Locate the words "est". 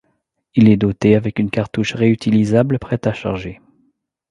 0.67-0.77